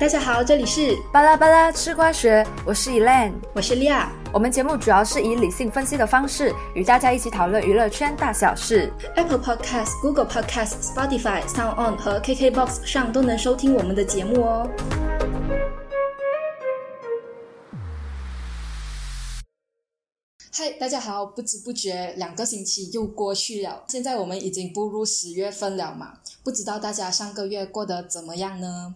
[0.00, 4.10] 大家好，这里是巴拉巴拉吃瓜学，我是 Elaine，我是利亚。
[4.32, 8.90] 我们节目主要是以理性分析的方式，与大家一起讨论娱乐圈大小事。
[9.14, 14.66] Apple Podcast、Google Podcast、Spotify、Sound On 和 KKBox 上都能收听我们的节目哦。
[20.50, 21.26] 嗨，大家好！
[21.26, 26.14] 不知不觉两个星期又过去了，现在我们已经步入十月份了嘛？
[26.42, 28.94] 不知道大家上个月过得怎么样呢？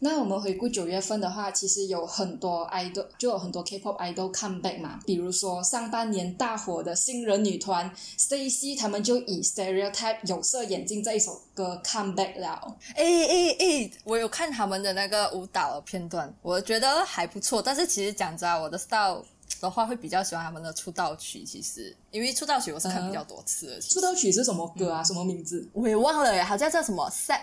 [0.00, 5.00] 那我们回顾九月份的话，其实有很多 idol，就有很多 K-pop idol come back 嘛。
[5.04, 12.76] 比如说上半年大火的新人女团 Stacy，他们就以 Stereotype 有色眼镜这一首歌 come back 了。
[12.94, 17.60] 诶诶诶，我有看他们的那个舞蹈片段，我觉得还不错。
[17.60, 19.24] 但是其实讲真，我的 style
[19.60, 21.42] 的话会比较喜欢他们的出道曲。
[21.42, 23.80] 其实因为出道曲我是看比较多次的。
[23.80, 25.02] 出道曲是什么歌啊？
[25.02, 25.68] 什么名字？
[25.72, 27.40] 我也忘了耶，好像叫什么 Set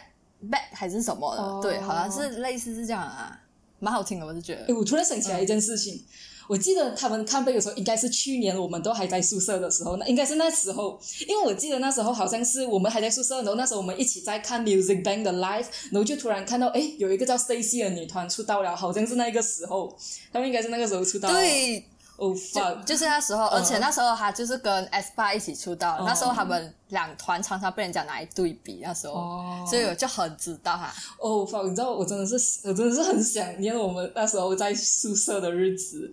[0.49, 1.41] Back 还是什么的。
[1.41, 3.39] 哦对，好像是类似是这样啊，
[3.79, 4.73] 蛮好听的，我是觉得诶，。
[4.73, 6.03] 我突然想起来一件事情，
[6.47, 19.95] 我记得他们 come back 的时候，应该是去年我们都还在宿舍的时候，那应该是那时候，因为我记得那时候好像是我们还在宿舍，然后那时候我们一起在看 Music Bank 的 live，然后就突然看到，哎，有一个叫 Stacy 的女团出道了，好像是那个时候，
[20.31, 21.29] 他们应该是那个时候出道。
[21.31, 21.83] 对，
[22.17, 29.65] 哦、fuck，就是那时候，而且那时候他就是跟 S 八一起出道，那时候他们两团常常被人家拿来对比，那时候，哦。
[29.69, 30.93] 所以我就很知道哈。
[31.19, 36.11] 哦、fuck，你知道我真的是，我真的是很想念我们那时候在宿舍的日子。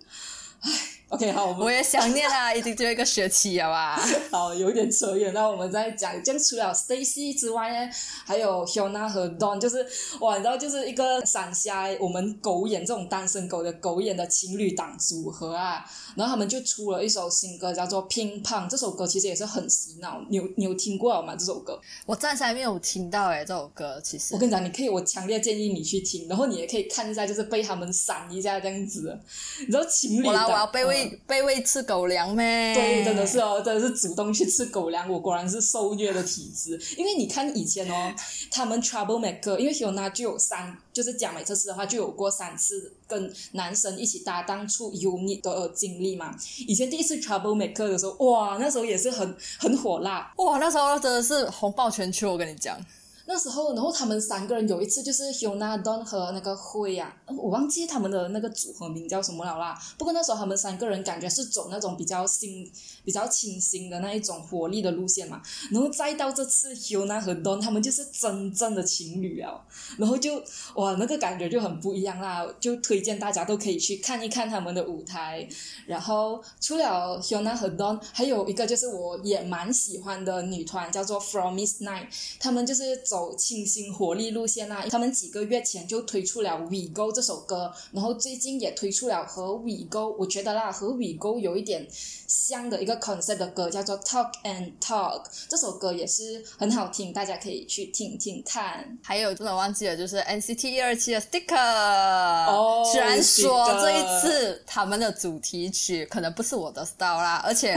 [0.61, 0.71] 唉
[1.13, 4.01] ，OK，好，我们我也想念啊，已经就一个学期了吧。
[4.31, 7.91] 好，有一点扯远，那我们再讲，这样除了 Stacy 之外呢，
[8.25, 9.85] 还有 Hiona 和 Don，就是
[10.19, 15.85] 哇，你知道，就是一个闪瞎我们狗眼这种单身狗的狗眼的情侣档组合啊。
[16.15, 21.35] 然后他们就出了一首新歌，叫做《乒乓》，这首歌其实也是很洗脑，你有你有听过吗？
[21.35, 21.79] 这首歌？
[22.05, 24.39] 我暂时还没有听到诶、这首歌其实我。
[24.39, 29.17] 跟你讲，你可以，我强烈建议你去听，然后你也可以看一下，就是被他们闪一下这样子。
[29.59, 32.73] 你知道情侣档我要被嗯喂、被喂吃狗粮咩？
[32.73, 36.79] 对，真的是哦，真的是主动去吃狗粮，我果然是受虐的体质。
[36.97, 38.13] 因为你看以前哦，
[38.51, 46.35] 他们 Trouble Maker，因为 Hyuna 就有三，就是讲每次吃的话就有过三次跟男生一起搭档出 unit 的经历嘛。
[46.67, 50.33] 以前第一次 Trouble Maker 的时候，哇，那时候也是很很火辣。
[50.37, 52.77] 哇，那时候真的是红爆全球，我跟你讲。
[53.25, 59.79] 那时候，然后他们三个人有一次就是 Hyuna、Don 和那个辉呀、我忘记他们的那个组合名叫什么了啦。
[59.97, 62.69] 不过那时候他们三个人感觉是走那种比较新、
[63.05, 65.41] 比较清新的那一种活力的路线嘛。
[65.71, 69.59] 然后再到这次 Hyuna 和 Don 他们就是真正的情侣啊，
[69.97, 70.43] 然后就
[70.75, 72.45] 哇那个感觉就很不一样啦。
[72.59, 75.47] 就推荐大家都可以去看一看他们的舞台。
[75.87, 82.07] 然后除了 Hyuna 和 Don，还有一个就是我也蛮喜欢的女团叫做 From Miss Night。
[82.39, 84.83] 他们就是走清新活力路线啦。
[84.89, 91.87] 他们几个月前就推出了《We Go》这首歌，然后最近也推出了和《We Go》，我觉得啦和《We Go》有一点
[92.27, 95.25] 像的一个 concept 的歌，叫做《Talk and Talk》。
[95.47, 98.97] 这首歌也是很好听，大家可以去听听看。
[99.03, 101.55] 还有真的忘记了，就是 NCT 一二七的 Sticker。
[101.55, 107.75] 哦虽然说这一次他们的主题曲可能不是我的 style 啦，而且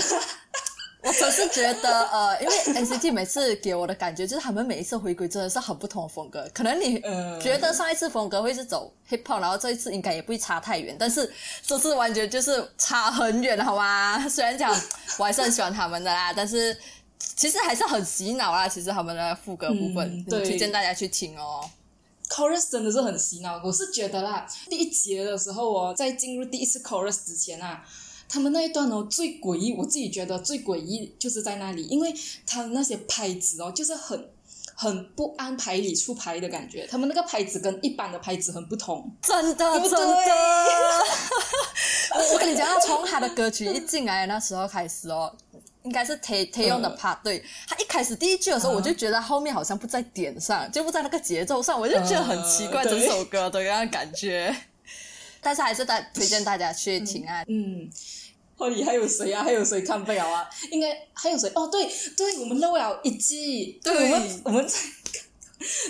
[1.07, 6.49] 我只是觉得呃，因为 NCT 每次给我的感觉就是他们每一次回归真的是很不同的风格。
[6.53, 11.33] 可能你嗯觉得上一次风格会是走 hip hop，然后这一次应该也不会差太远，但是
[11.65, 14.19] 这次完全就是差很远，好吗？
[14.29, 14.71] 虽然讲
[15.19, 16.77] 我还是很喜欢他们的啦，但是。
[17.35, 21.69] 其实还是很洗脑啦，其实他们的副歌部分，嗯对推荐大家去听哦。
[22.29, 27.83] chorus 真的是很洗脑，我是觉得啦，第一节的时候哦，在进入第一次 chorus 之前啊，
[28.29, 32.15] 他们那一段哦最诡异，我自己觉得最诡异就是在那里，因为
[32.47, 34.29] 他那些拍子哦，就是很
[34.75, 39.11] 很不按牌理出牌的感觉，他们那个拍子跟一般的拍子很不同。
[39.23, 39.97] 真的， 真的。
[42.15, 45.35] 我我跟你讲，从他的歌曲一进来那时候开始哦，
[45.83, 54.55] 应该是 Tay Tay 用的 part，、对他一开始第一句的时候，嗯我就觉得后面好像不在点上，就不在那个节奏上，我就觉得很奇怪，整首歌的那样感觉。
[55.43, 57.45] 但是还是大推荐大家去听啊。
[57.47, 57.89] 嗯，
[58.57, 59.45] 后里还有谁啊？
[59.45, 60.49] 还有谁看不了啊？
[60.71, 61.51] 应该还有谁？
[61.55, 64.75] 哦，对对，我们漏了一季，对我们我们在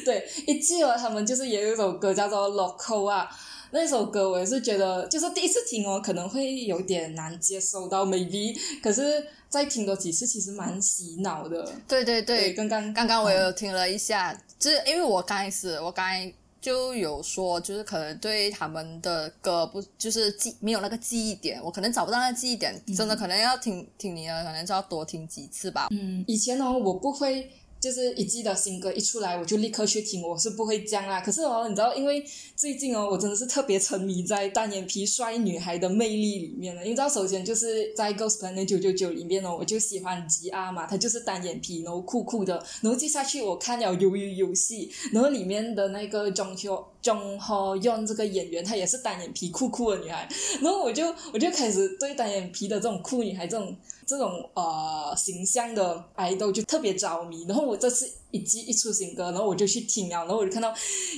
[0.05, 3.29] 对一季哦，他们就是也有一首歌叫做《Loco》啊。
[3.73, 11.65] 那首歌我也是觉得，就是第一次听哦，可能会有点难接受到，maybe，可是再听多几次，其实蛮洗脑的。
[11.89, 16.33] 对对对，对，刚刚刚刚我有听了一下，就是因为我刚开始，我刚才
[16.67, 25.87] 就有说，就是可能对他们的歌不就是记没有那个记忆点，我可能找不到那个记忆点，真的可能要听听你的，可能就要多听几次吧。
[25.93, 27.49] 嗯，以前哦，我不会
[27.79, 31.21] 就是一季的新歌一出来，我就立刻去听，我是不会这样啦。
[31.21, 32.25] 可是哦，你知道，因为
[32.57, 36.83] 最近哦，我真的是特别沉迷在单眼皮帅女孩的魅力里面了。
[36.83, 42.55] 你知道，首先就是在《Ghost Planet 九九九》里面哦，我就喜欢吉阿嘛，她就是单眼皮，然后酷酷的。
[42.81, 50.29] 然后接下去我看了《鱿鱼游戏》，然后里面的那个钟秋钟和用这个演员，她也是单眼皮酷酷的女孩。
[50.61, 53.77] 然后我就我就开始对单眼皮的这种酷女孩这种。
[54.07, 60.73] 这种呃形象的爱豆就特别着迷，然后我这次一季一出新歌，然后我就去听啊，然后我就看到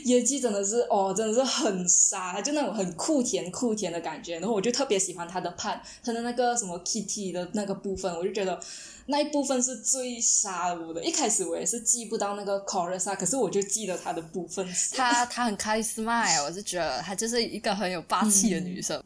[0.05, 8.59] 野鸡真的是哦，真的是很傻，就那种很酷甜酷甜的感觉，然后我就特别喜欢他的 part，，他的那个什么 Kitty 的那个部分，我就觉得
[9.05, 11.05] 那一部分是最杀我的。
[11.05, 14.67] 一开始我也是记不到那个 chorus 啊，可是我就记得他的部分。
[14.93, 19.03] 她她很开心嘛，我是觉得她就是一个很有霸气的女生。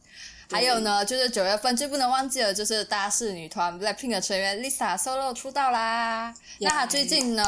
[0.53, 6.35] 还有呢，就是九月份最不能忘记的，就是大势女团 BLACKPINK 的成员 Lisa solo 出道啦。
[6.61, 7.45] 那她最近呢，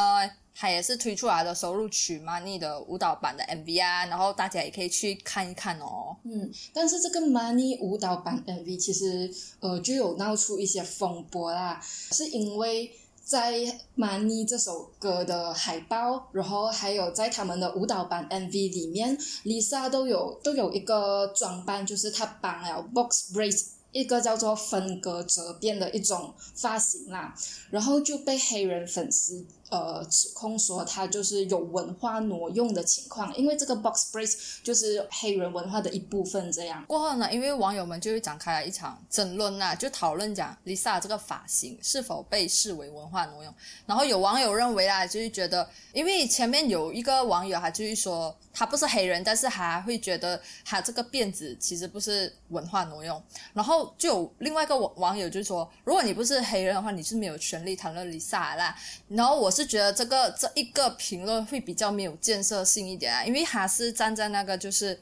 [0.55, 6.17] 她也是推出来的收录曲 Money 的舞蹈版的 MV 啊，然后大家也可以去看一看哦。
[6.25, 9.31] 嗯，但是这个 Money 舞蹈版 MV 其实
[9.61, 12.91] 呃就有闹出一些风波啦，是因为。
[13.25, 13.55] 在
[13.95, 23.69] 《曼妮》这首歌的海报，然后还有在他们的舞蹈版 MV 里面，Lisa 都有都有一个装扮，就是她绑了 box braids。
[23.93, 27.33] 一个叫做分割折变的一种发型啦，
[27.71, 36.51] 然后就被黑人粉丝呃指控说他就是有文化挪用的情况，因为这个 box brace 就是黑人文化的一部分。
[36.53, 43.55] 这样过后呢，因为网友们就会展开了一场争论呐，就讨论讲 Lisa 这个发型是否被视为文化挪用。
[43.87, 48.37] 然后有网友认为啊，就是觉得，因为前面有一个网友还就是说。
[48.57, 53.21] 他不是黑人，但是还会觉得他这个辫子其实不是文化挪用。
[53.53, 58.73] 然后就有另外一个网网友就说：“如果你不是黑人的话，你是没有权利谈论 Lisa 啦。”
[59.11, 65.01] 然后我是觉得这个这一个评论会比较没有建设性一点啊，因为他是站在那个就是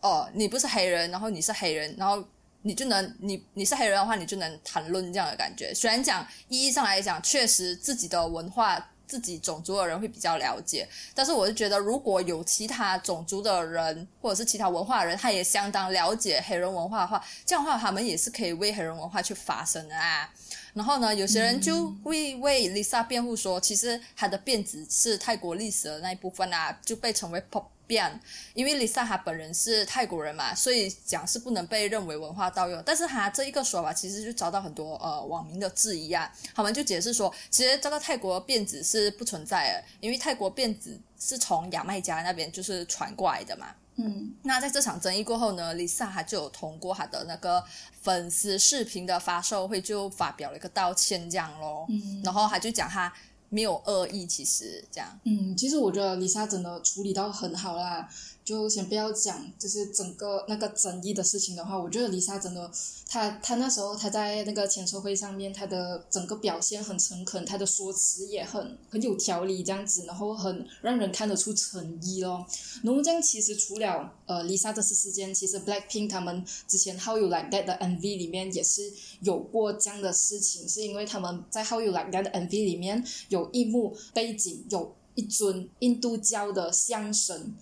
[0.00, 2.22] 哦，你不是黑人，然后你是黑人，然后
[2.62, 5.72] 你就能你你是黑人的话，你就能谈论这样的感觉。
[5.74, 8.90] 虽然讲意义上来讲，确实自己的文化。
[9.08, 10.84] 自己种族的人会比较了解，
[11.14, 20.28] 但是我是觉得，如果有其他种族的人或者是其他文化的人，他也相当了解黑人文化的话，这样的话他们也是可以为黑人文化去发声的啊。
[20.76, 27.64] 然后呢，有些人就会为 Lisa 辩护说，其实她的辫子是泰国历史的那一部分啊，就被称为 pop。
[27.88, 28.20] 变，
[28.52, 32.82] 因为 Lisa 她本人是泰国人嘛，所以讲是不能被认为文化盗用。
[32.84, 36.28] 但是她这一个说法其实就遭到很多呃网民的质疑啊。
[36.52, 43.68] 他们就解释说，其实这个泰国辫子是不存在的，因为泰国辫子是从牙买加那边就是传过来的嘛。
[43.96, 47.62] 嗯，那在这场争议过后呢，Lisa 她就有通过她的那个
[48.02, 51.86] 粉丝视频的发售会就发表了一个道歉这样咯。
[51.88, 53.12] 嗯，然后她就讲她。
[53.48, 55.08] 没有恶意，其实这样。
[55.22, 58.06] 嗯，其实我觉得 Lisa 真的处理到很好啦。
[58.46, 62.70] 就先不要讲，就是整个那个争议的事情的话，我觉得 Lisa 真的，
[63.08, 72.46] 她她那时候她在那个签售会上面，她的整个表现很诚恳，她的说辞也很很有条理这样子，然后很让人看得出诚意咯。
[72.84, 82.22] 然后这样其实除了呃 Lisa 这次事件，其实 Blackpink 他们之前 How You Like That 的 MV 里面也是有过这样的事情，是因为他们在 How You Like That
[82.22, 87.52] 的 MV 里面有一幕背景有一尊印度教的象神。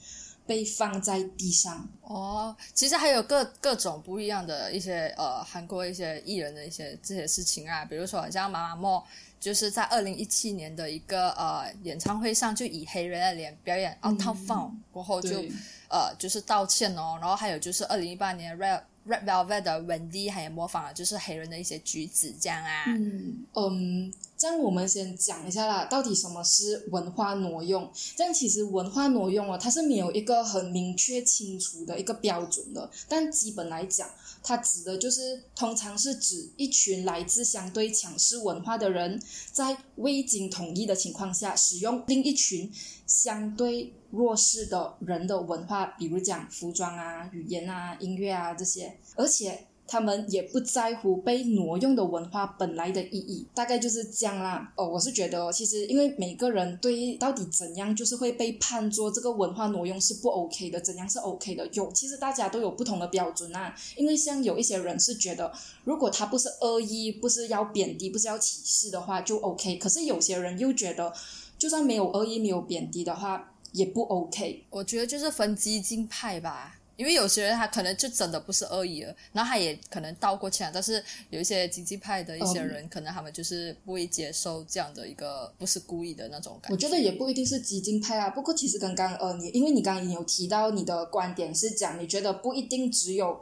[0.47, 1.89] 被放在地上。
[2.03, 9.05] 哦，其实还有各各种不一样的一些呃韩国一些艺人的一些这些事情啊，比如说像妈妈莫，
[9.41, 15.43] 就是在二零一七年的一个呃演唱会上就以黑人的脸表演《Out of Fun》过后就
[15.89, 24.13] 呃就是道歉哦，然后还有就是二零一八年 Red Red Velvet 的 Wendy 还有模仿了就是黑人的一些举止这样啊，嗯嗯。
[24.37, 27.89] 这样我们先讲一下啦，到底什么是文化挪用？
[28.17, 32.91] 这样其实文化挪用啊，它是没有一个很明确清楚的一个标准的。
[33.09, 34.11] 但基本来讲，
[34.45, 39.21] 它指的就是通常是指一群来自相对强势文化的人，
[39.51, 42.71] 在未经同意的情况下，使用另一群
[43.07, 49.67] 相对弱势的人的文化，比如讲服装啊、语言啊、音乐啊这些，而且。
[49.87, 54.73] 他们也不在乎被挪用的文化本来的意义，大概就是这样啦。
[54.77, 63.75] 哦，我是觉得，其实因为每个人对到底怎样就是会被判作这个文化挪用是不 OK 的，怎样是 OK 的，有其实大家都有不同的标准啊。
[63.97, 65.53] 因为像有一些人是觉得，
[65.85, 69.77] 如果他不是恶意，不是要贬低，不是要歧视的话就 OK。
[69.77, 71.13] 可是有些人又觉得，
[71.59, 74.65] 就算没有恶意，没有贬低的话也不 OK。
[74.71, 76.79] 我觉得就是分激进派吧。
[76.97, 86.75] 因为有些人他可能就真的不是恶意了，然后他也可能道过歉，但是有一些经济派的一些人，可能他们就是不会接受这样的一个不是故意的那种感觉。
[86.75, 93.41] 我觉得也不一定是激进派啊，不过其实刚刚呃，你因为你刚刚有提到你的观点是讲，你觉得不一定只有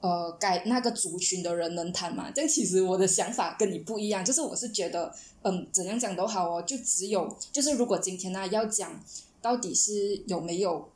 [0.00, 2.32] 呃该那个族群的人能谈嘛？
[2.34, 9.00] 但其实我的想法跟你不一样，就是我是觉得嗯，怎样讲都好哦，就只有就是如果今天呢要讲
[9.40, 10.90] 到底是有没有。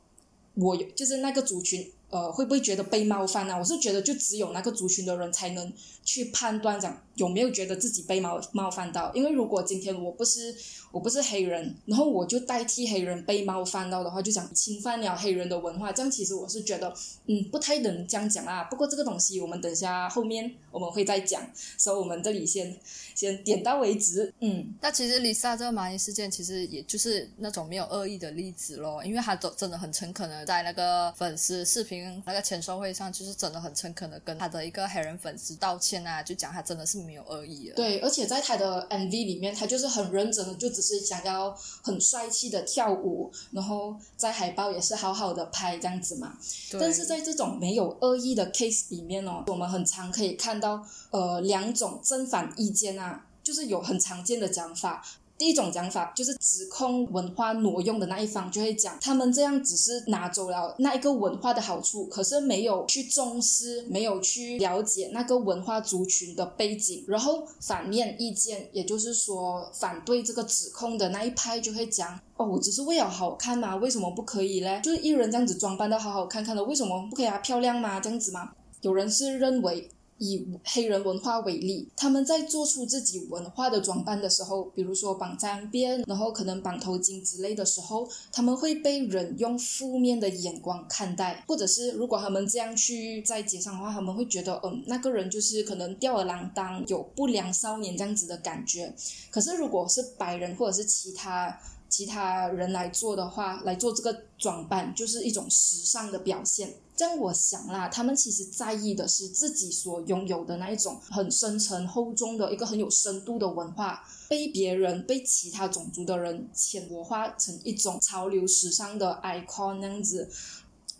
[0.55, 3.57] 我有，就是那个族群，呃，会不会觉得被冒犯呢？
[3.57, 5.71] 我是觉得，就只有那个族群的人才能
[6.03, 7.01] 去判断讲。
[7.15, 9.13] 有没有觉得自己被冒冒犯到？
[9.13, 10.53] 因为如果今天我不是
[10.95, 16.93] 我不是黑人，然后我就代替黑人被冒犯到的话，就讲侵犯了黑人的文化，这样其实我是觉得，
[17.27, 18.63] 嗯，不太能这样讲啊。
[18.65, 21.41] 不过这个东西我们等下后面我们会再讲，
[21.77, 22.75] 所以我们这里先
[23.13, 24.33] 先点到为止。
[24.39, 37.05] 嗯，那其实 Lisa 这个蚂蚁事件其实也就是那种没有恶意的例子咯，因为他都真的很诚恳的在那个粉丝视频那个签售会上，就是真的很诚恳的跟他的一个黑人粉丝道歉啊，就讲他真的是。
[37.05, 46.37] 没有恶意的对，而且在他的 MV 里面，他就是很认真的，就只是想要很帅气的跳舞，然后在海报也是好好的拍这样子嘛。
[46.79, 55.03] 但是在这种没有恶意的 case 里面哦，我们很常可以看到呃两种正反意见啊，就是有很常见的讲法。
[55.37, 67.03] 第一种讲法就是指控文化挪用的那一方就会讲，他们这样只是拿走了那一个文化的好处，可是没有去重视，没有去了解那个文化族群的背景。
[67.07, 74.79] 然后反面意见，也就是说反对这个指控的那一派就会讲，哦，我只是为了好看嘛，为什么不可以嘞？
[74.81, 77.37] 就是一人这样子装扮的好好看看的，为什么不可以啊？
[77.39, 77.99] 漂亮吗？
[77.99, 78.51] 这样子吗？
[78.81, 79.89] 有人是认为。
[80.17, 98.93] 以黑人文化为例，他们在做出自己文化的装扮的时候，比如说绑脏辫，然后可能绑头巾之类的时候，他们会被人用负面的眼光看待，或者是如果他们这样去在街上的话，他们会觉得，嗯，那个人就是可能吊儿郎当，有不良少年这样子的感觉。
[99.29, 106.73] 可是如果是白人或者是其他其他人来做的话，来做这个装扮，就是一种时尚的表现。
[106.95, 120.29] 这样我想啦，他们其实在意的是自己所拥有的那一种很深沉厚重的一个很有深度的文化，被别人被其他种族的人潜移化成一种潮流时尚的 icon 那样子。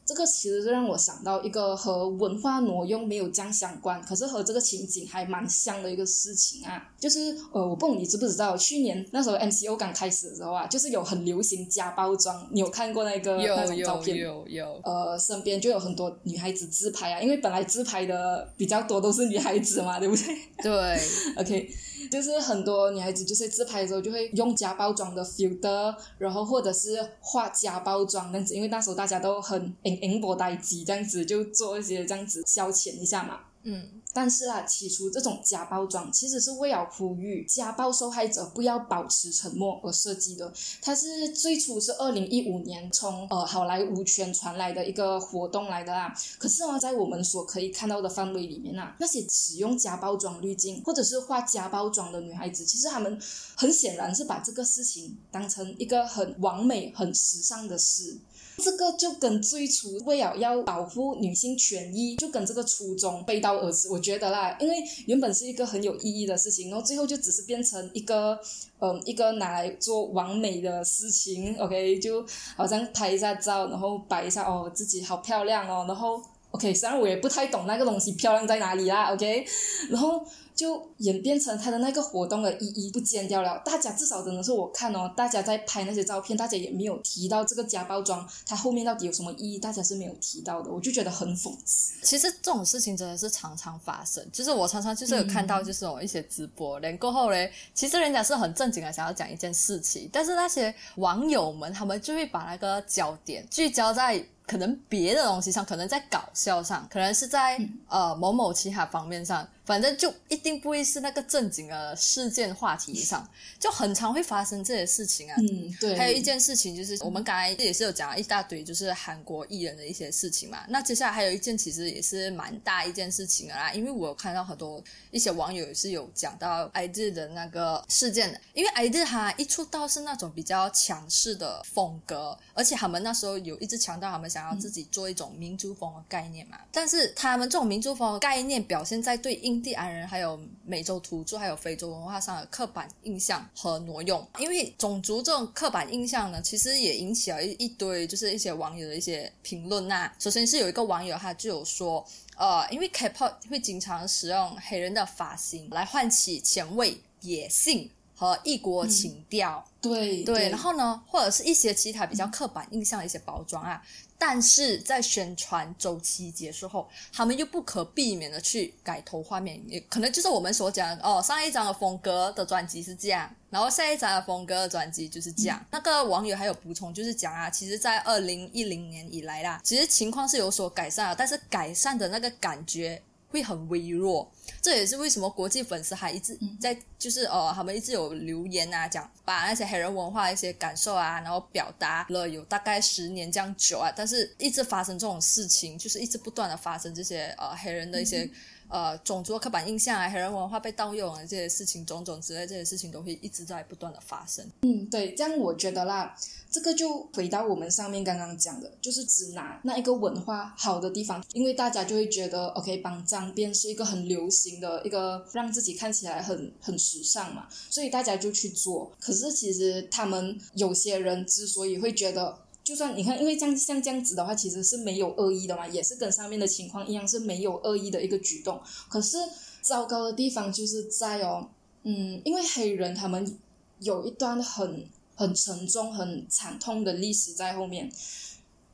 [0.06, 14.18] 这个其实是让我想到一个和文化挪用没有这样相关，可是和这个情景还蛮像的一个事情啊，就是呃，我不懂你知不知道，去年那时候 MCO 刚开始的时候啊，就是有很流行加包装，你有看过那个那种照片？
[14.18, 14.82] 有有有。
[14.84, 20.38] 呃，身边就有很多女孩子自拍啊，因为本来自拍的比较多都是女孩子嘛，对不对？
[20.62, 21.00] 对。
[21.42, 21.70] OK。
[22.16, 33.42] 就是很多女孩子就是自拍的时候就会用假包装的 filter，然后或者是画假包装这样子，因为那时候大家都很 in in 波呆机这样子，就做一些这样子消遣一下嘛。
[33.64, 34.02] 嗯。
[34.16, 40.54] 但是啊，起初这种假包装其实是为了呼吁家暴受害者不要保持沉默而设计的。
[40.82, 46.16] 它是最初是二零一五年从呃好莱坞圈传来的一个活动来的啦。
[46.38, 53.20] 可是呢，在我们所可以看到的范围里面啊，那些使用假包装滤镜或者是画假包装的女孩子，其实她们
[53.58, 58.18] 很显然是把这个事情当成一个很完美、很时尚的事。
[58.58, 63.90] 这个就跟最初为了要保护女性权益，就跟这个初衷背道而驰。
[63.90, 68.40] 我觉得啦，因为原本是一个很有意义的事情，然后最后就只是变成一个，
[68.80, 71.56] 嗯，一个拿来做完美的事情。
[71.58, 76.22] OK，就好像拍一下照，然后摆一下哦，自己好漂亮哦，然后
[76.56, 79.46] OK，虽然我也不太懂那个东西漂亮在哪里啦，OK，
[79.90, 80.26] 然后。
[80.56, 83.62] 就演变成他的那个活动的意义不见掉了。
[83.66, 90.72] 大家至少真的是我看哦，大家在拍那些照片，大家也没有提到这个假包装，它后面到底有什么意义，大家是没有提到的。
[90.72, 91.96] 我就觉得很讽刺。
[92.04, 104.26] 其实这种事情真的是常常发生，就是我常常就是有看到，就是有一些直播，连过后嘞，其实人家是很正经的想要讲一件事情，但是那些网友们他们就会把那个焦点聚焦在。
[104.48, 113.28] 可能别的东西上，可能在搞笑上，可能是在呃某某其他方面上，反正就一定不会是那个正经的事件话题上，
[113.60, 115.36] 就很常会发生这些事情啊。
[115.40, 115.98] 嗯，对。
[115.98, 120.64] 还有一件事情就是，我们刚才也是有讲了一大堆，就是韩国艺人的一些事情嘛。
[120.70, 134.30] 那接下来还有一件，其实也是蛮大一件事情啊，因为我有看到很多一些网友也是有讲到 ID 的那个事件的，因为 ID 他一出道是那种比较强势的风格，而且他们那时候有一直强调他们。
[134.36, 136.58] 想要自己做一种民族风的概念嘛？
[136.70, 144.26] 但是他们这种民族风的概念表现在对应印第安人、还有美洲土著、还有非洲文化上的刻板印象和挪用。
[144.38, 150.12] 因为种族这种刻板印象呢，其实也引起了一一堆就是一些网友的一些评论呐。
[150.20, 159.66] 首先是有一个网友他就有说，呃，因为 K-pop 会经常使用黑人的发型来唤起前卫、野性和异国情调。
[159.82, 163.82] 对对，然后呢，或者是一些其他比较刻板印象的一些包装啊。
[164.18, 175.64] 但是在宣传周期结束后，他们又不可避免的去改头换面，也可能就是我们所讲哦，上一张的风格的专辑是这样，然后下一张的风格的专辑就是这样。
[175.70, 183.02] 那个网友还有补充，就是讲啊，其实，在二零一零年以来啦，其实情况是有所改善了，但是改善的那个感觉
[183.36, 184.32] 会很微弱。
[184.62, 198.30] 这也是为什么国际粉丝还一直在，就是呃，他们一直有留言啊，讲把那些黑人文化一些感受啊，然后表达了有大概十年这样久啊，但是一直发生这种事情，就是一直不断的发生这些呃黑人的一些。
[198.68, 204.46] 呃，种族刻板印象啊，黑人文化被盗用啊，这些事情种种之类，这些事情都会一直在不断的发生。
[204.64, 206.16] 嗯，对，这样我觉得啦，
[206.50, 218.92] 这个就回到我们上面刚刚讲的，就是只拿那一个文化好的地方，因为大家就会觉得，OK，帮脏辫是一个很流行的一个，让自己看起来很很时尚嘛，所以大家就去做。
[219.00, 222.45] 可是其实他们有些人之所以会觉得。
[222.66, 228.60] 就算你看，因为像像这样子的话，其实是没有恶意的嘛，也是跟上面的情况一样是没有恶意的一个举动。
[228.90, 229.18] 可是
[229.62, 231.48] 糟糕的地方就是在哦，
[231.84, 233.38] 嗯，因为黑人他们
[233.80, 237.92] 有一段很很沉重、很惨痛的历史在后面。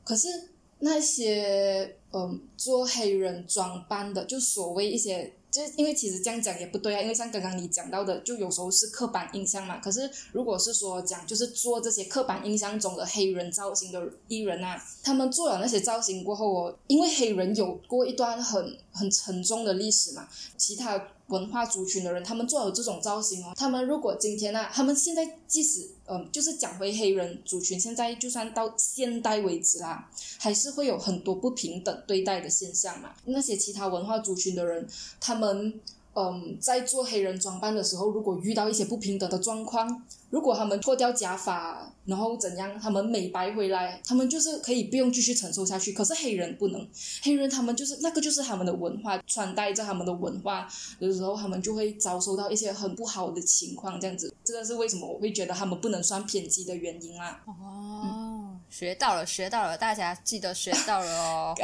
[0.02, 5.34] 可是那些嗯做黑人装扮的，就所谓一些。
[5.52, 9.76] 就是因为其实这样讲也不对啊，因为像刚刚你讲到的，就有时候是刻板印象嘛。
[9.78, 21.08] 可是如果是说讲，就是做这些刻板印象中的黑人造型的艺人啊，他们做了那些造型过后哦，因为黑人有过一段很很沉重的历史嘛，其他。
[21.28, 23.52] 文化族群的人，他们做了这种造型哦。
[23.56, 33.14] 他们如果今天呢，他们现在即使嗯，就是讲回黑人族群，现在就算到现代为止啦，还是会有很多不平等对待的现象嘛。
[33.24, 34.86] 那些其他文化族群的人，
[35.20, 35.80] 他们。
[36.14, 45.92] 嗯，在做黑人装扮的时候，如果遇到一些不平等的状况，如果他们脱掉假发，然后怎样，他们美白回来，他们就是可以不用继续承受下去。
[45.92, 46.86] 可是黑人不能，
[47.22, 57.40] 黑人他们就是那个就是他们的文化，穿戴着他们的文化，有时候他们就会遭受到一些很不好的情况，这样子，这个是为什么我会觉得他们不能算偏激的原因啦。
[57.46, 58.41] 哦，
[58.72, 61.54] 学到了，学到了，大家记得学到了哦。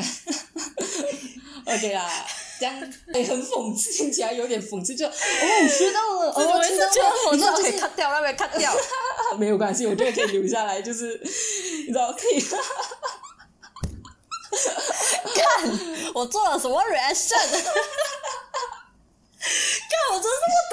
[1.64, 2.26] OK 啦。
[2.60, 2.74] 这样
[3.14, 5.12] 也很讽刺，听起来有点讽刺，就哦，
[5.68, 8.74] 学到了，哦，知道了，我知道可以 cut 掉，那边 cut 掉，
[9.38, 11.20] 没有关系，我觉得可以留下来，就是
[11.86, 12.44] 你知道可以。
[15.34, 15.70] 看
[16.14, 17.38] 我做了什么 reaction。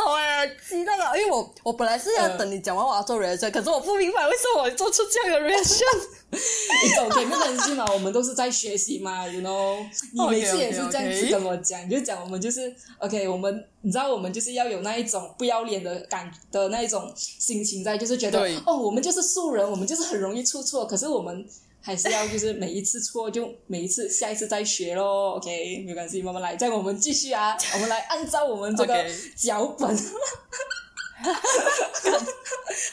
[0.05, 5.83] 看，我真是不懂哎，激动了，因为我我本来是要等你讲完我要做 reaction，可是我不明白为什么我做出这样的 reaction。
[6.31, 9.77] 你懂，肯定关系嘛，我们都是在学习嘛，you know。
[10.13, 21.45] 你每次也是这样子跟我讲，你就讲我们就是 OK，我们你知道我们就是要有那一种不要脸的感的那一种心情在，就是觉得哦，我们就是素人，我们就是很容易出错，可是我们。
[21.85, 26.55] 还是要就是每一次错就每一次下一次再学咯 o k 没关系，慢慢来。
[26.55, 29.95] 再我们继续啊， 我们来按照我们这个脚本。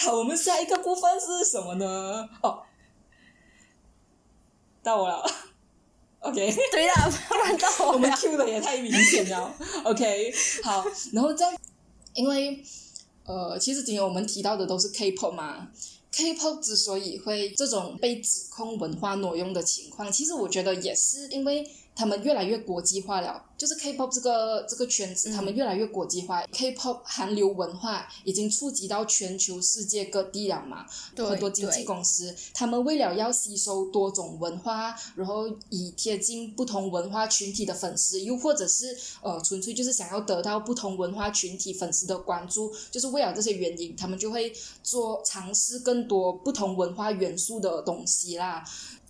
[0.00, 2.28] 好，我们下一个部分是什么呢？
[2.42, 2.62] 哦，
[4.82, 5.24] 到我了。
[6.20, 6.92] OK，对呀，
[7.28, 7.92] 不然到我。
[7.96, 9.54] 我们 Q 的也太明显了。
[9.84, 11.56] OK，好，然后这样，
[12.12, 12.62] 因为
[13.24, 15.68] 呃，其实今天我们提到的都是 K-pop 嘛。
[16.12, 21.66] K-pop 之所以会这种被指控文化挪用的情况，其实我觉得也是因为。
[21.94, 26.42] 他们越来越国际化了，就是 K-pop 这个这个圈子，他们越来越国际化。
[26.50, 30.86] K-pop 韩流文化已经触及到全球世界各地了嘛？
[31.16, 44.52] 很多经纪公司，他们为了要吸收多种文化，然后以贴近不同文化群体的粉丝，又或者是呃，纯粹就是想要得到不同文化群体粉丝的关注，就是为了这些原因，他们就会
[44.82, 48.64] 做尝试更多不同文化元素的东西啦。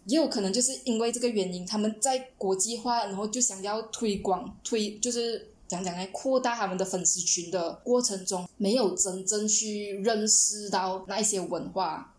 [0.07, 12.15] 也有可能就是因为这个原因，他们在国际化，然后就想要推广推，就是讲讲来扩大他们的粉丝群的过程中，没有真正去认识到那一些文化，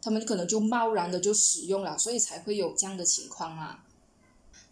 [0.00, 3.84] 他们可能就贸然的就使用了，所以才会有这样的情况啊。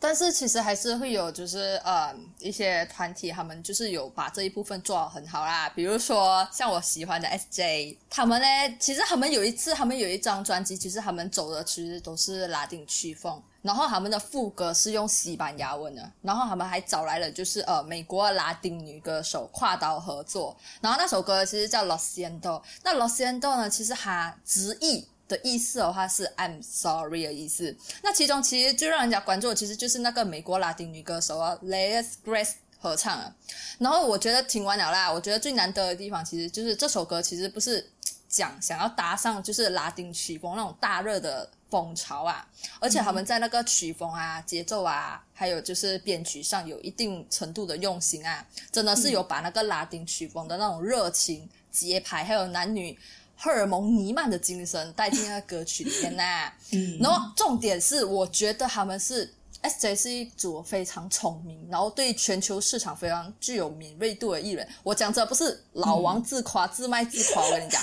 [0.02, 5.68] 但是其实还是会有，就是呃一些团体，他们就是有把这一部分做得很好啦。
[5.68, 8.46] 比如说像我喜欢的 SJ，他们呢，
[8.80, 13.40] 其实他们有一次，他们有一张专辑，其实他们走的其实都是拉丁曲风。
[13.62, 22.40] 然后他们的副歌是用西班牙文的，然后他们还找来了就是呃美国拉丁女歌手跨刀合作，然后那首歌其实叫《Lo siento》，
[22.82, 33.34] 那《Lo siento》呢，其实它直译的意思的话是 I'm sorry 的意思，那其中其实最让人家关注的其实就是那个美国拉丁女歌手啊 Les Grace 合唱啊，
[33.78, 37.90] 然后我觉得听完了啦，我觉得最难得的地方其实就是这首歌其实不是
[38.28, 41.48] 讲 想要搭上就是拉丁曲风那种大热的。
[41.70, 42.44] 风潮啊，
[42.80, 52.98] 而且他们在那个曲风啊、节奏啊，还有就是编曲上有一定程度的用心啊，真的是有把那个拉丁曲风的那种热情、节拍，还有男女
[53.42, 56.52] 荷尔蒙弥漫的精神带进那个歌曲里面呐。
[57.00, 64.68] 然后重点是，我觉得他们是 S J 是一组非常聪明，然后对全球市场非常具有敏锐度的艺人。
[64.82, 67.82] 我讲这不是老王自夸、自卖自夸，我跟你讲。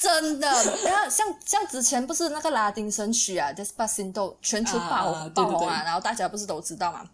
[0.00, 0.46] 真的，
[0.84, 7.04] 然后像像之前不是那个拉丁神曲啊，Despacito 全球爆爆红啊，然后大家不是都知道嘛？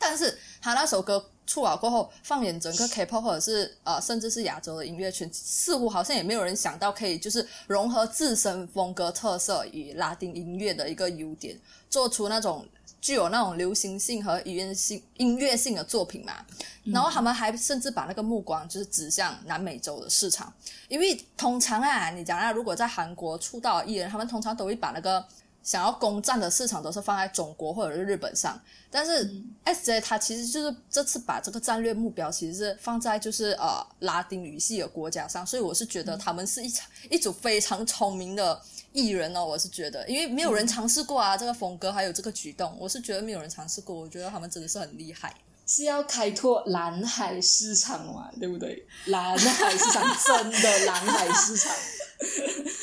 [0.00, 11.58] 但是他那首歌出了过后，放眼整个 K-pop 或者是呃，甚至是亚洲的音乐圈，似乎好像也没有人想到可以就是融合自身风格特色与拉丁音乐的一个优点，
[11.90, 12.64] 做出那种。
[13.00, 16.44] 具有那种流行性和语言性、音乐性的作品嘛，
[16.82, 20.52] 然后他们还甚至把那个目光就是指向南美洲的市场，
[20.88, 25.24] 因为通常啊，你讲啊，如果在韩国出道艺人，他们通常都会把那个
[25.62, 38.60] 想要攻占的市场都是放在中国或者是日本上，但是 S J 它其实就是这次把这个战略目标其实是放在就是呃拉丁语系的国家上，所以我是觉得他们是一场一组非常聪明的。
[38.90, 45.32] 艺人哦，我是觉得，因为没有人尝试过啊，这个风格还有这个举动，我是觉得没有人尝试过，我觉得他们真的是很厉害，
[45.66, 48.84] 是要开拓蓝海市场嘛，对不对？
[49.06, 51.72] 蓝海市场真的 蓝海市场，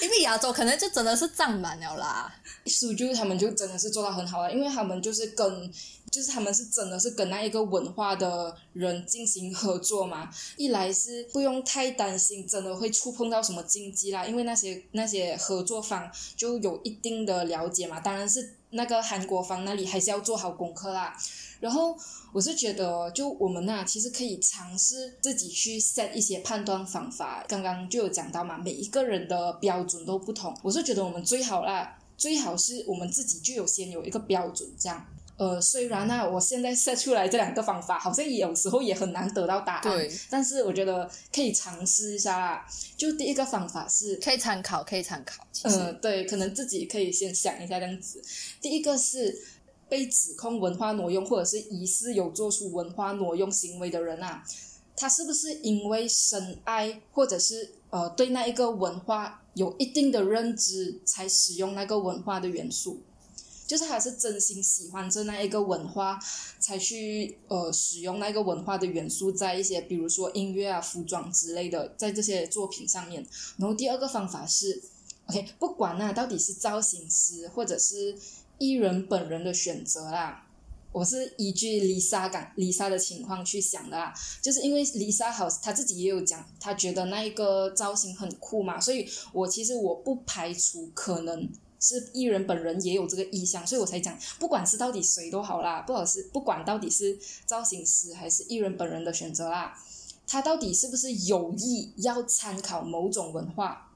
[0.03, 2.33] 因为亚洲可能就真的是占满了啦，
[2.65, 5.71] 苏就他们就真的是做到很好了，因为他们就是跟。
[6.11, 17.99] 就是他们是真的是跟那一个文化的人进行合作嘛，一来是不用太担心真的会触碰到什么禁忌啦，因为那些那些合作方就有一定的了解嘛。
[17.99, 21.13] 当然是那个韩国方那里还是要做好功课啦。
[21.59, 21.97] 然后
[22.31, 27.43] 我是觉得，就我们那其实可以尝试自己去 set 一些判断方法。
[27.45, 30.55] 刚刚就有讲到嘛，每一个人的标准都不同。
[30.61, 35.05] 我是觉得我们最好啦，最好是我们自己就有先有一个标准这样。
[35.37, 39.83] 呃，虽然呢，我现在设出来这两个方法，好像有时候也很难得到答案。
[39.83, 40.09] 对。
[40.29, 42.65] 但是我觉得可以尝试一下啦。
[42.95, 45.45] 就第一个方法是，可以参考，可以参考。
[45.63, 48.23] 嗯，对，可能自己可以先想一下这样子。
[48.61, 49.37] 第一个是
[49.89, 54.41] 被指控文化挪用，或者是疑似有做出文化挪用行为的人啊，
[54.95, 63.01] 他是不是因为深爱，或者是呃对那一个文化有一定的认知，才使用那个文化的元素？
[63.67, 66.19] 就是他是真心喜欢这那一个文化，
[66.59, 73.25] 才去呃使用那个文化的元素在一些比如说音乐啊、服装之类的，在这些作品上面。
[73.57, 74.83] 然后第二个方法是
[75.25, 78.15] ，OK，不管那到底是造型师或者是
[78.59, 80.44] 艺人本人的选择啦，
[80.95, 84.13] 我是依据 Lisa 感 Lisa 的情况去想的啦。
[84.41, 91.49] 就是因为 Lisa 好，她自己也有讲，她觉得那一个造型很酷嘛，所以我其实我不排除可能。
[91.77, 99.77] 是艺人本人也有这个意向，所以我才讲，不管是到底谁都好啦，不管是不管到底是造型师还是艺人本人的选择啦，
[100.25, 103.91] 他到底是不是有意要参考某种文化，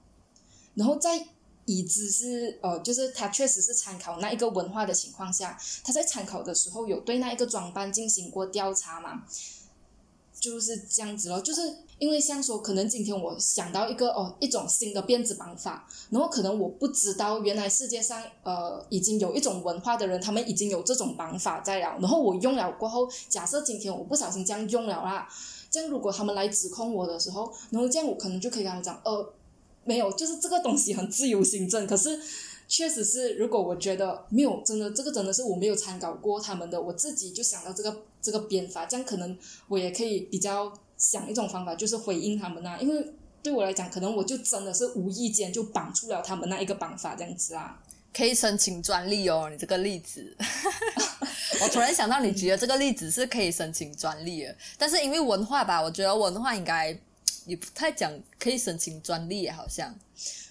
[0.76, 1.30] 然后在
[1.70, 9.24] 已知是呃，就是他确实是参考那一个文化的情况下，他在参考的时候有对那一个装扮进行过调查嘛？
[10.40, 11.62] 就是这样子咯，就是
[11.98, 25.28] 因为像说，可能今天我想到一个哦，一种新的辫子绑法，然后可能我不知道原来世界上呃已经有一种文化的人，他们已经有这种绑法在了，然后我用了过后，假设今天我不小心这样用了啦，
[25.70, 29.34] 这样如果他们来指控我的时候，然后这样我可能就可以跟他讲，呃，
[29.90, 32.20] 没有，就是这个东西很自由行政，可是。
[32.72, 39.36] 确实是，如果我觉得没有真的这个真的是我没有参考过他们的，我自己就想到这个这个编法，这样可能
[39.68, 42.78] 我也可以比较想一种方法，就是回应他们啊。
[42.80, 43.04] 因为
[43.42, 47.82] 对我来讲，可能我就真的是无意间就绑出了他们那一个绑法这样子啊。
[48.14, 50.38] 可以申请专利哦，你这个例子，
[51.64, 56.96] 我突然想到你举的这个例子是可以申请专利的，但是因为文化吧，我觉得文化应该。
[57.50, 59.94] 也不太讲可以申请专利，好像。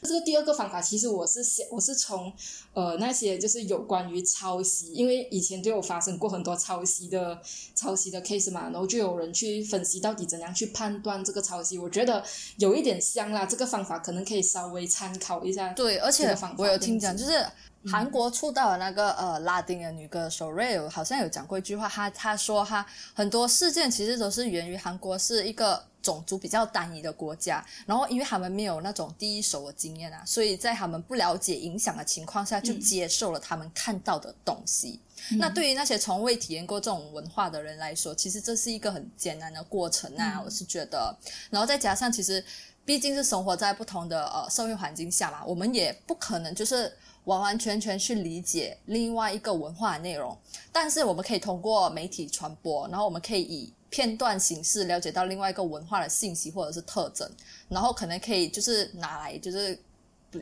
[0.03, 2.33] 这个第二个方法，其实我是想，我是从
[2.73, 7.39] 呃那些就是有关于抄袭，因为以前就有发生过很多抄袭的
[7.75, 12.25] 抄袭的 case 嘛，然后就有人去分析到底怎样去判断这个抄袭，我觉得
[12.57, 15.73] 有一点像啦，这个方法可能可以稍微参考一下。
[15.75, 17.45] 对，而且我有听讲，就是
[17.87, 25.85] 韩国出道的那个呃拉丁的女歌手 Ray 好像有讲过一句话，她她说哈很多事件其实都是源于韩国是一个。
[26.01, 35.01] 种族比较单一的国家，然后因为他们没有那种第一手的经验啊，所以在他们不了解影响的情况下，就接受了他们看到的东西。
[35.39, 40.41] 那对于那些从未体验过这种文化的人来说，其实这是一个很艰难的过程啊。
[40.43, 41.15] 我是觉得，
[41.51, 42.43] 然后再加上，其实
[42.89, 46.91] 毕竟是生活在不同的呃社会环境下嘛，我们也不可能就是
[47.25, 50.35] 完完全全去理解另外一个文化的内容，
[50.73, 53.75] 但是我们可以通过媒体传播，然后我们可以以。
[53.91, 57.27] 片段形式了解到另外一个文化的信息或者是特征，
[57.71, 59.79] 然后可能可以就是拿来就是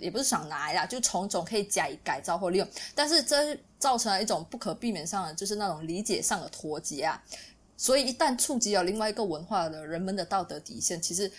[0.01, 7.23] 也不是想拿来啦，就从中可以加以改造或利用，但是这造成了一种不可避免上的就是那种理解上的脱节啊，
[7.77, 11.31] 所以一旦触及了另外一个文化的人们的道德底线，其实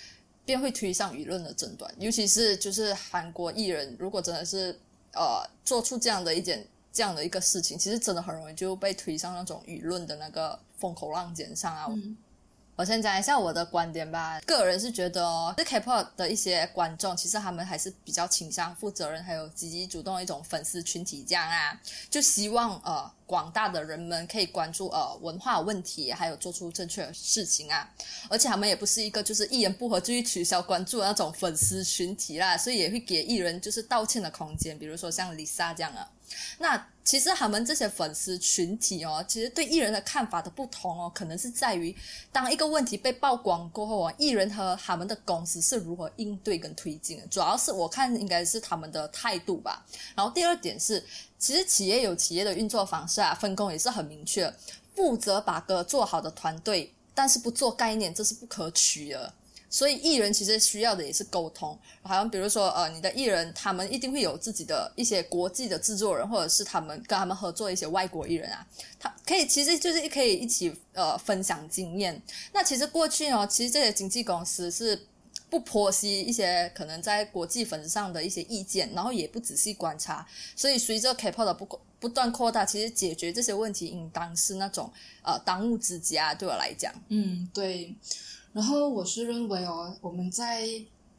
[0.47, 4.75] 便会推上舆论的争端，尤其是就是韩国艺人如果真的是
[5.13, 10.59] 呃做出这样的一件这样的一个事情，其实真的很容易就被推上那种舆论的那个。
[10.79, 11.87] 风口浪尖上啊！
[12.77, 14.39] 我先讲一下我的观点吧。
[14.45, 27.89] 个人是觉得哦，这 K-pop 的一些观众，其实他们还是比较倾向负责任，还有积极主动的一种粉丝群体这样啊，就希望呃广大的人们可以关注呃文化问题，还有做出正确的事情啊。
[28.29, 36.07] 而且他们也不是一个就是一言不合就去取消关注的那种粉丝群体啦，所以也会给艺人就是道歉的空间，比如说像 Lisa 这样啊。
[36.59, 41.95] 那其实他们这些粉丝群体哦，其实对艺人的看法的不同哦，可能是在于
[42.33, 47.25] 当一个问题被曝光过后啊，艺人和他们的公司是如何应对跟推进的。
[47.27, 49.85] 主要是我看应该是他们的态度吧。
[50.15, 51.01] 然后第二点是，
[51.39, 54.53] 其实企业有企业的运作方式啊，分工也是很明确，
[54.93, 59.33] 负责把歌做好的团队，但是不做概念，这是不可取的。
[59.69, 68.65] 所以艺人其实需要的也是沟通，好像比如说呃，你的艺人他们一定会有自己的一些国际的制作人，或者是他们跟他们合作一些外国艺人啊，
[68.97, 72.21] 他可以其实就是可以一起呃分享经验。
[72.53, 75.05] 那其实过去哦，其实这些经纪公司是
[75.49, 80.25] 不剖析一些可能在国际粉丝上的一些意见，然后也不仔细观察。
[80.55, 84.91] 所以随着 K-pop 的不不断扩大，其实解决这些问题应当是那种
[85.23, 86.33] 呃当务之急啊。
[86.33, 87.93] 对我来讲，嗯，对。
[88.57, 90.67] 然后我是认为哦，我们在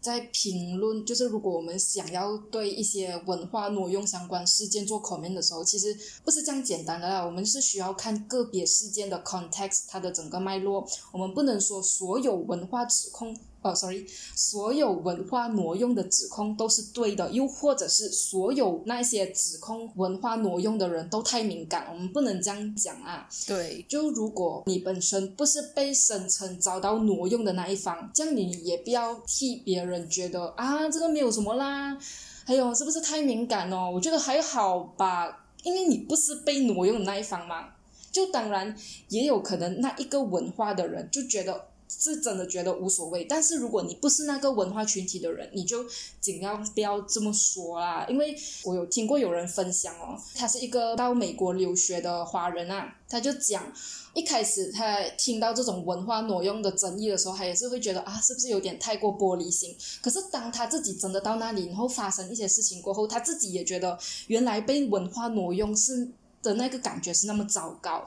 [0.00, 7.24] 在评论，就是如果我们想要对一些文化挪用相关事件做 comment 的时候，其实不是这样简单的啦。
[7.24, 10.84] 我们是需要看个别事件的 context，它的整个脉络。
[11.12, 13.36] 我们不能说所有文化指控。
[13.60, 23.28] 哦，sorry，所有文化挪用的指控都是对的，又或者是所有那些指控文化挪用的人都太敏感，我们不能这样讲啊。
[23.48, 31.98] 对，就如果你本身不是被声称遭到挪用的那一方，这样你也不要替别人觉得啊，这个没有什么啦。
[32.44, 33.90] 还有是不是太敏感哦？
[33.92, 37.70] 我觉得还好吧，因为你不是被挪用的那一方嘛。
[38.12, 38.74] 就当然
[39.08, 41.66] 也有可能那一个文化的人就觉得。
[41.88, 45.84] 是真的觉得无所谓，但是如果你不是那个文化群体的人，你就
[46.20, 48.06] 尽量不要这么说啦。
[48.08, 53.72] 因为我有听过有人分享哦，他是一个到美国留学的华人啊，他就讲
[54.14, 59.74] 一开始他听到这种文化挪用的争议的时候，他也是会觉得啊，是不是有点太过玻璃心？
[60.02, 66.10] 可是当他自己真的到那里，然后发生一些事情过后，他自己也觉得原来被文化挪用是。
[66.42, 68.04] 的那个感觉是那么糟糕，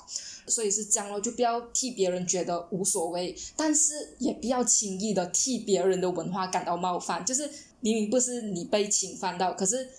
[0.48, 7.26] 所以是这样咯，就不要替别人觉得无所谓，但是也不要轻易的替别人的文化感到冒犯。
[7.26, 7.50] 就是
[7.82, 9.90] 明明不是你被侵犯到，可是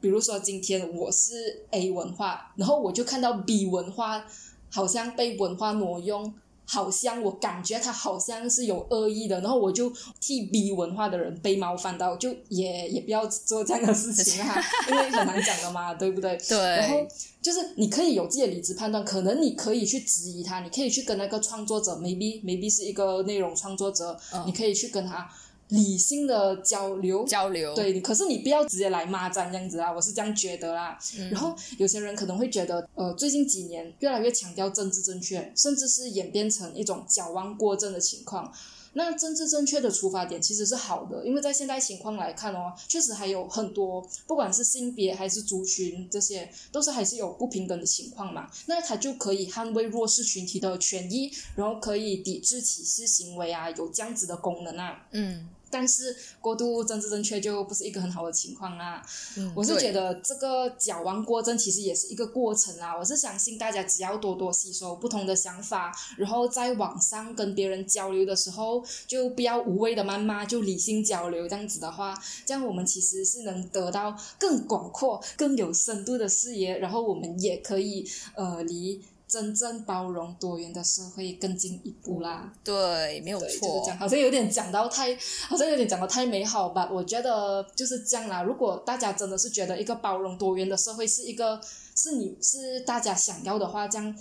[0.00, 4.24] 比如说今天我是 A 文化，然后我就看到 B 文化
[4.70, 6.32] 好像被文化挪用。
[6.72, 16.38] 好像我感觉他好像是有恶意的，然后我就替 B 文化的人被冒犯到，就也也不要做这样的事情哈， 因为很难讲的嘛，对不对？
[16.48, 16.56] 对。
[16.56, 17.04] 然后
[17.42, 25.28] 就是你可以有自己的理智判断，可能你可以去质疑他，你可以去跟那个创作者，maybe maybe 是一个内容创作者，你可以去跟他。
[25.70, 30.98] 理性的交流，交流，对，可是你不要直接来骂战这样子啊，我是这样觉得啦。
[31.30, 38.52] 然后有些人可能会觉得，呃，最近几年越来越强调政治正确，甚至是演变成一种矫枉过正的情况。
[38.92, 48.50] 那政治正确的出发点其实是好的，因为在现在情况来看哦，确实还有很多，不管是性别还是族群，这些都是还是有不平等的情况嘛。
[48.66, 55.06] 那他就可以捍卫弱势群体的权益，然后可以抵制歧视行为啊，有这样子的功能啊。
[55.12, 55.48] 嗯。
[55.70, 59.02] 但是过度政治正确就不是一个很好的情况啦。
[59.36, 62.96] 嗯我是对觉得这个矫枉过正其实也是一个过程啦。
[62.98, 71.48] 我是相信大家只要多多吸收不同的想法，然后在网上跟别人交流的时候，就不要无谓的谩骂，就理性交流。
[71.48, 82.52] 这样子的话，这样我们其实是能得到更广阔、更有深度的视野，然后我们也可以呃离真正包容多元的社会更进一步啦。
[82.64, 83.90] 对，没有对，就是错这。
[83.90, 85.16] 样，好像有点讲到太，
[85.48, 86.90] 好像有点讲到太美好吧？
[86.92, 88.42] 我觉得就是这样啦。
[88.42, 91.60] 如果大家真的是觉得一个包容多元的社会是一个
[91.94, 94.16] 是你是大家想要的话，这样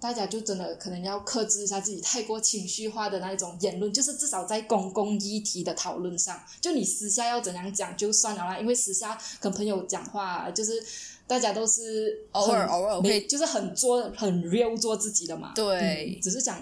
[0.00, 10.82] 大家就真的可能要克制一下自己太过情绪化的那一种言论，就是至少在公共议题的讨论上，就你私下要怎样讲就算了啦，因为私下跟朋友讲话就是。
[11.28, 16.56] 大家都是偶尔偶尔会就是很做很 real 做自己的嘛，对嗯只是讲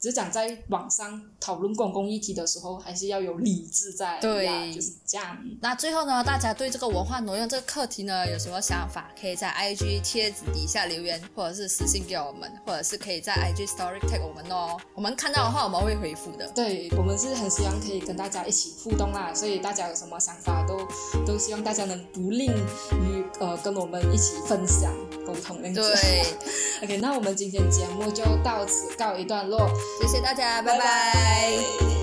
[0.00, 5.36] 只是讲在网上讨论公共议题的时候，还是要有理智在，对呀就是这样。
[5.60, 9.10] 那最后呢，大家对这个文化挪用这个课题呢有什么想法？
[9.20, 14.76] 可以在 IG 贴子底下留言，或者是私信给我们，或者是可以在 IG Story tag 我们哦。
[14.94, 16.48] 我们看到的话，我们会回复的。
[16.52, 20.86] 对我们是很希望可以跟大家一起互动啦，所以大家有什么想法都
[21.26, 24.92] 都希望大家能不吝于呃跟我们一起分享
[25.26, 25.82] 沟通这样子。
[25.82, 26.24] 对，
[26.84, 29.68] OK，那我们今天节目就到此告一段落，
[30.00, 30.72] 谢谢大家，拜。
[30.72, 31.97] 拜拜